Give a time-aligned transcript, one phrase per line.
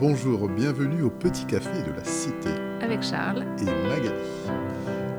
[0.00, 2.48] Bonjour, bienvenue au Petit Café de la Cité.
[2.80, 4.14] Avec Charles et Magali.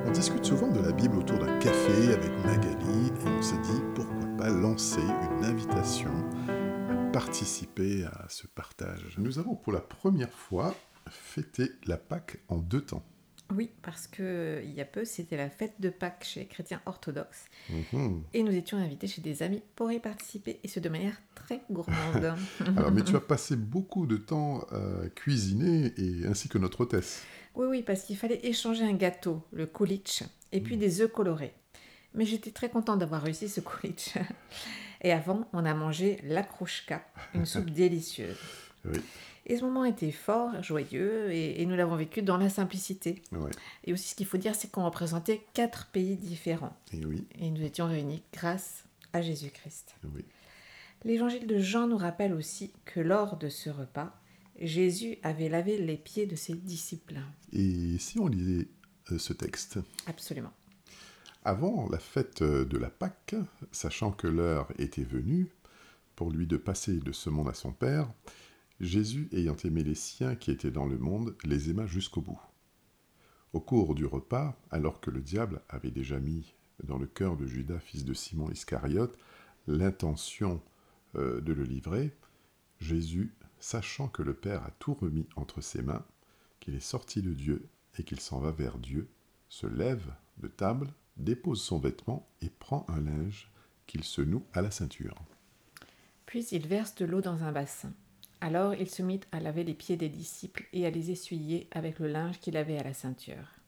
[0.08, 3.80] On discute souvent de la Bible autour d'un café avec Magali et on s'est dit
[3.94, 6.10] pourquoi pas lancer une invitation
[6.50, 9.20] à participer à ce partage.
[9.20, 10.74] Nous avons pour la première fois
[11.12, 13.04] fêté la Pâque en deux temps.
[13.56, 16.82] Oui, parce que il y a peu, c'était la fête de Pâques chez les chrétiens
[16.88, 17.46] orthodoxes.
[17.70, 18.24] Mhm.
[18.34, 21.62] Et nous étions invités chez des amis pour y participer, et ce de manière très
[21.70, 22.36] gourmande.
[22.78, 27.24] Alors, mais tu as passé beaucoup de temps à cuisiner, et, ainsi que notre hôtesse.
[27.56, 31.54] Oui, oui, parce qu'il fallait échanger un gâteau, le kulich, et puis des œufs colorés.
[32.14, 34.16] Mais j'étais très contente d'avoir réussi ce kulich.
[35.04, 38.38] Et avant, on a mangé la krouchka, une soupe délicieuse.
[38.86, 39.00] Oui.
[39.48, 43.24] Et ce moment était fort, joyeux, et, et nous l'avons vécu dans la simplicité.
[43.32, 43.50] Ouais.
[43.84, 46.78] Et aussi, ce qu'il faut dire, c'est qu'on représentait quatre pays différents.
[46.94, 49.96] Et oui, Et nous étions réunis grâce à Jésus-Christ.
[50.14, 50.24] oui.
[51.04, 54.16] L'évangile de Jean nous rappelle aussi que lors de ce repas,
[54.60, 57.20] Jésus avait lavé les pieds de ses disciples.
[57.52, 58.68] Et si on lisait
[59.12, 59.80] euh, ce texte?
[60.06, 60.54] Absolument.
[61.44, 63.36] Avant la fête de la Pâque,
[63.72, 65.50] sachant que l'heure était venue
[66.16, 68.12] pour lui de passer de ce monde à son Père,
[68.80, 72.40] Jésus, ayant aimé les siens qui étaient dans le monde, les aima jusqu'au bout.
[73.54, 76.54] Au cours du repas, alors que le diable avait déjà mis
[76.84, 79.18] dans le cœur de Judas, fils de Simon Iscariote,
[79.68, 80.62] l'intention
[81.16, 82.16] euh, de le livrer,
[82.80, 86.06] Jésus, sachant que le Père a tout remis entre ses mains,
[86.60, 89.10] qu'il est sorti de Dieu et qu'il s'en va vers Dieu,
[89.50, 93.52] se lève de table, dépose son vêtement et prend un linge
[93.88, 95.16] qu'il se noue à la ceinture.
[96.26, 97.94] Puis il verse de l'eau dans un bassin.
[98.40, 102.00] Alors il se mit à laver les pieds des disciples et à les essuyer avec
[102.00, 103.60] le linge qu'il avait à la ceinture.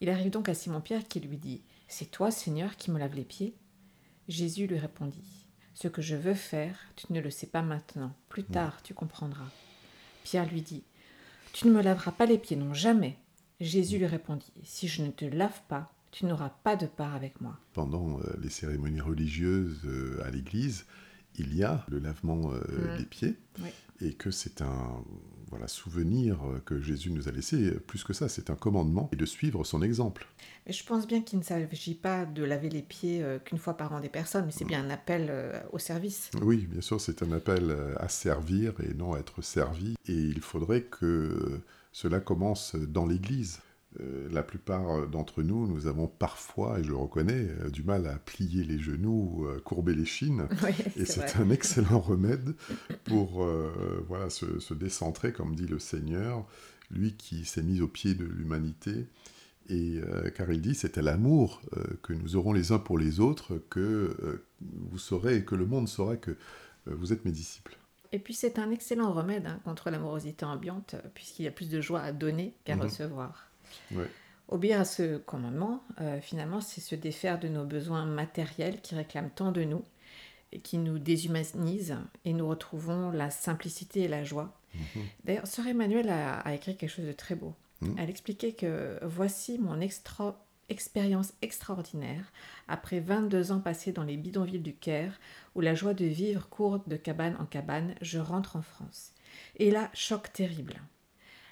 [0.00, 3.24] Il arrive donc à Simon-Pierre qui lui dit C'est toi, Seigneur, qui me laves les
[3.24, 3.54] pieds?
[4.28, 5.45] Jésus lui répondit
[5.76, 8.14] Ce que je veux faire, tu ne le sais pas maintenant.
[8.30, 9.50] Plus tard, tu comprendras.
[10.24, 10.82] Pierre lui dit
[11.52, 13.18] Tu ne me laveras pas les pieds, non, jamais.
[13.60, 17.42] Jésus lui répondit Si je ne te lave pas, tu n'auras pas de part avec
[17.42, 17.58] moi.
[17.74, 20.86] Pendant euh, les cérémonies religieuses euh, à l'église,
[21.38, 22.98] il y a le lavement euh, Mm.
[22.98, 23.68] des pieds Oui.
[24.00, 25.02] et que c'est un
[25.48, 27.70] voilà, souvenir que Jésus nous a laissé.
[27.86, 30.26] Plus que ça, c'est un commandement et de suivre son exemple.
[30.66, 33.76] Mais je pense bien qu'il ne s'agit pas de laver les pieds euh, qu'une fois
[33.76, 36.30] par an des personnes, mais c'est bien un appel euh, au service.
[36.42, 39.94] Oui, bien sûr, c'est un appel à servir et non à être servi.
[40.08, 41.60] Et il faudrait que
[41.92, 43.60] cela commence dans l'Église.
[44.00, 48.06] Euh, La plupart d'entre nous, nous avons parfois, et je le reconnais, euh, du mal
[48.06, 50.48] à plier les genoux, euh, courber les chines.
[50.62, 52.54] Oui, Et c'est un excellent remède
[53.04, 56.46] pour euh, voilà, se, se décentrer, comme dit le Seigneur,
[56.90, 59.06] lui qui s'est mis au pied de l'humanité.
[59.68, 62.98] Et euh, car il dit, c'est à l'amour euh, que nous aurons les uns pour
[62.98, 66.36] les autres que euh, vous saurez, que le monde saura que euh,
[66.86, 67.76] vous êtes mes disciples.
[68.12, 71.68] Et puis c'est un excellent remède hein, contre l'amorosité ambiante, euh, puisqu'il y a plus
[71.68, 72.82] de joie à donner qu'à Mhm.
[72.82, 73.48] recevoir.
[74.48, 79.30] Obéir à ce commandement, euh, finalement, c'est se défaire de nos besoins matériels qui réclament
[79.34, 79.82] tant de nous
[80.52, 84.56] et qui nous déshumanisent, et nous retrouvons la simplicité et la joie.
[84.74, 85.02] Mhm.
[85.24, 87.54] D'ailleurs, Sœur Emmanuel a, a écrit quelque chose de très beau.
[87.80, 87.96] Mhm.
[87.98, 90.38] Elle expliquait que voici mon extra-
[90.68, 92.32] expérience extraordinaire
[92.68, 95.18] après 22 ans passés dans les bidonvilles du Caire,
[95.56, 99.12] où la joie de vivre court de cabane en cabane, je rentre en France.
[99.56, 100.80] Et là, choc terrible.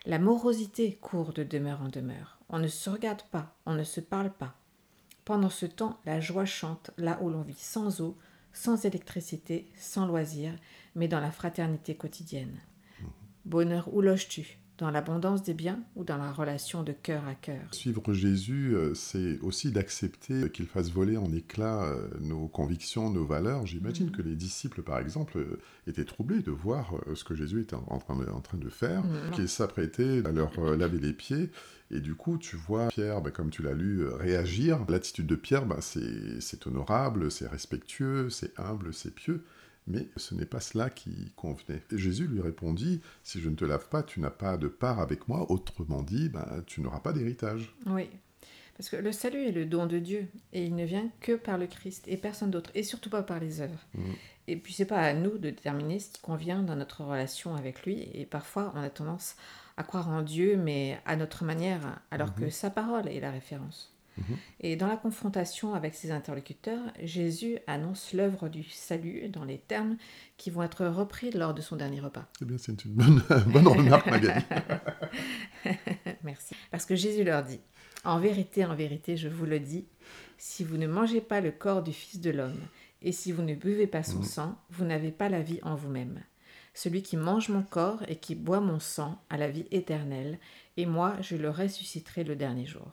[0.07, 2.39] La morosité court de demeure en demeure.
[2.51, 4.55] On ne se regarde pas, on ne se parle pas.
[5.25, 8.19] Pendant ce temps, la joie chante là où l'on vit sans eau,
[8.53, 10.55] sans électricité, sans loisirs,
[10.95, 12.61] mais dans la fraternité quotidienne.
[13.47, 14.59] Bonheur, où loges-tu?
[14.79, 18.93] Dans l'abondance des biens ou dans la relation de cœur à cœur Suivre Jésus, euh,
[18.95, 23.67] c'est aussi d'accepter qu'il fasse voler en éclats euh, nos convictions, nos valeurs.
[23.67, 24.13] J'imagine Mhm.
[24.13, 27.99] que les disciples, par exemple, euh, étaient troublés de voir ce que Jésus était en
[27.99, 29.31] train de, en train de faire, Mhm.
[29.31, 31.51] qu'il s'apprêtait à leur laver les pieds.
[31.93, 34.81] Et du coup, tu vois Pierre, bah, comme tu l'as lu, réagir.
[34.89, 39.45] L'attitude de Pierre, c'est c'est honorable, c'est respectueux, c'est humble, c'est pieux.
[39.87, 41.83] Mais ce n'est pas cela qui convenait.
[41.93, 44.99] Et Jésus lui répondit, si je ne te lave pas, tu n'as pas de part
[45.01, 45.51] avec moi.
[45.51, 47.75] Autrement dit, bah, tu n'auras pas d'héritage.
[47.87, 48.09] Oui,
[48.77, 51.59] parce que le salut est le don de Dieu et il ne vient que par
[51.59, 53.79] le Christ et personne d'autre, et surtout pas par les œuvres.
[53.95, 54.15] Mhm.
[54.49, 57.85] Et puis c'est pas à nous de déterminer ce qui convient dans notre relation avec
[57.85, 59.37] lui, et parfois on a tendance
[59.77, 62.35] à croire en Dieu, mais à notre manière, alors Mhm.
[62.47, 63.94] que sa parole est la référence.
[64.61, 69.97] Et dans la confrontation avec ses interlocuteurs, Jésus annonce l'œuvre du salut dans les termes
[70.37, 72.27] qui vont être repris lors de son dernier repas.
[72.41, 74.41] Eh bien, c'est une bonne, bonne remarque, Magali.
[76.23, 76.55] Merci.
[76.71, 77.61] Parce que Jésus leur dit,
[78.05, 79.87] En vérité, en vérité, je vous le dis,
[80.37, 82.61] si vous ne mangez pas le corps du Fils de l'homme,
[83.01, 84.25] et si vous ne buvez pas son Mhm.
[84.25, 86.21] sang, vous n'avez pas la vie en vous-même.
[86.75, 90.39] Celui qui mange mon corps et qui boit mon sang a la vie éternelle,
[90.77, 92.91] et moi je le ressusciterai le dernier jour.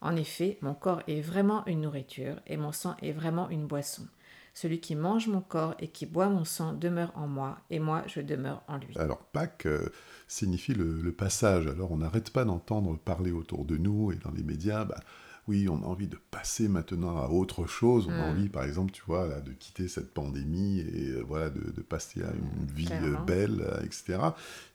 [0.00, 4.06] En effet, mon corps est vraiment une nourriture, et mon sang est vraiment une boisson.
[4.54, 8.02] Celui qui mange mon corps et qui boit mon sang demeure en moi, et moi
[8.06, 8.96] je demeure en lui.
[8.98, 9.90] Alors Pâques euh,
[10.26, 11.66] signifie le, passage.
[11.66, 14.84] Alors on n'arrête pas d'entendre parler autour de nous et dans les médias.
[14.84, 15.00] Bah,
[15.48, 18.06] oui, on a envie de passer maintenant à autre chose.
[18.08, 18.30] On a hmm.
[18.30, 22.64] envie, par exemple, tu vois, de quitter cette pandémie et voilà, de, passer à une
[22.64, 24.18] hmm, vie euh, belle, euh, etc.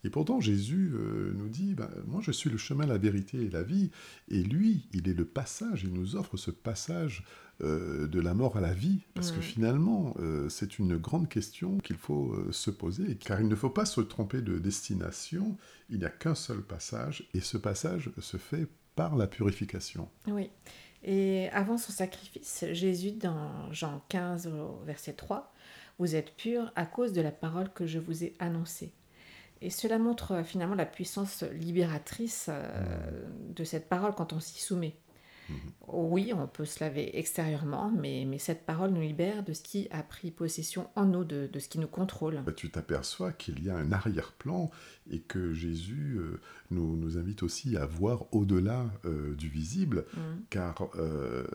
[0.06, 0.94] Et pourtant, Jésus
[1.36, 3.92] nous dit, bah, moi, je suis le chemin, la vérité et la vie.
[4.30, 5.84] Et lui, il est le passage.
[5.84, 7.24] Il nous offre ce passage
[7.62, 9.42] de la mort à la vie, parce que hmm.
[9.42, 10.16] finalement,
[10.50, 14.42] c'est une grande question qu'il faut se poser, car il ne faut pas se tromper
[14.42, 15.58] de destination,
[15.90, 20.10] il n'y a qu'un seul passage, et ce passage se fait par la purification.
[20.28, 20.50] Oui.
[21.08, 24.50] Et avant son sacrifice, Jésus, dans Jean 15,
[24.86, 25.54] verset 3,
[25.98, 28.92] Vous êtes purs à cause de la parole que je vous ai annoncée.
[29.62, 33.26] Et cela montre euh, finalement la puissance libératrice euh,
[33.56, 34.96] de cette parole quand on s'y soumet.
[35.88, 39.88] Oui, on peut se laver extérieurement, mais, mais, cette parole nous libère de ce qui
[39.92, 42.42] a pris possession en nous, de, de ce qui nous contrôle.
[42.46, 44.72] Bah, tu t'aperçois qu'il y a un arrière-plan
[45.12, 46.40] et que Jésus euh,
[46.72, 50.20] nous, nous, invite aussi à voir au-delà euh, du visible, mm.
[50.50, 51.46] car euh,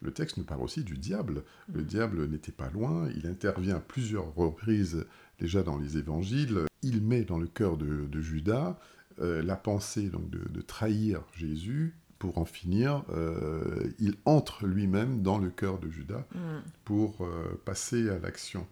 [0.00, 1.42] le texte nous parle aussi du diable.
[1.72, 1.86] Le mm.
[1.86, 5.04] diable n'était pas loin, il intervient plusieurs reprises
[5.40, 8.78] déjà dans les évangiles, il met dans le cœur de, de Judas
[9.18, 15.38] la pensée donc, de, de trahir Jésus pour en finir, euh, il entre lui-même dans
[15.38, 16.38] le cœur de Judas mm.
[16.84, 18.66] pour euh, passer à l'action.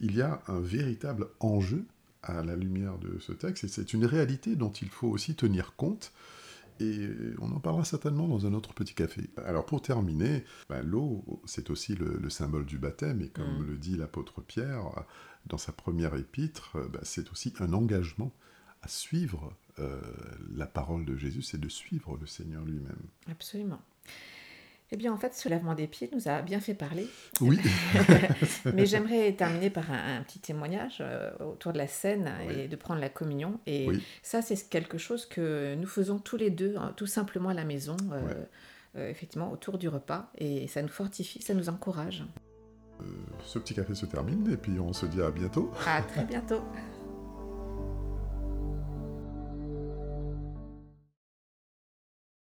[0.00, 1.86] Il y a un véritable enjeu
[2.22, 5.74] à la lumière de ce texte, et c'est une réalité dont il faut aussi tenir
[5.76, 6.12] compte,
[6.78, 7.08] et
[7.40, 9.30] on en parlera certainement dans un autre petit café.
[9.46, 13.66] Alors pour terminer, ben, l'eau, c'est aussi le, symbole du baptême, et comme mm.
[13.66, 14.84] le dit l'apôtre Pierre
[15.46, 18.30] dans sa première épître, ben, c'est aussi un engagement
[18.82, 20.00] à suivre euh,
[20.54, 23.02] la parole de Jésus, c'est de suivre le Seigneur lui-même.
[23.30, 23.80] Absolument.
[24.92, 27.06] Eh bien, en fait, ce lavement des pieds nous a bien fait parler.
[27.40, 27.60] Oui.
[28.74, 33.00] Mais j'aimerais terminer par un, petit témoignage euh, autour de la scène et de prendre
[33.00, 33.60] la communion.
[33.66, 33.88] Et
[34.22, 37.64] ça, c'est quelque chose que nous faisons tous les deux, hein, tout simplement à la
[37.64, 40.28] maison, euh, effectivement, autour du repas.
[40.38, 42.24] Et ça nous fortifie, ça nous encourage.
[43.44, 45.70] ce petit café se termine et puis on se dit à bientôt.
[45.86, 46.64] À très bientôt.